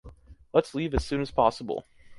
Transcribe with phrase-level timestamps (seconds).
[0.51, 1.85] Let’s leave as soon as possible!